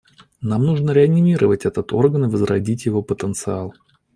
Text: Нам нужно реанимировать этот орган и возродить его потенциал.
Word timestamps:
Нам 0.41 0.63
нужно 0.65 0.93
реанимировать 0.93 1.63
этот 1.67 1.93
орган 1.93 2.25
и 2.25 2.27
возродить 2.27 2.87
его 2.87 3.03
потенциал. 3.03 3.75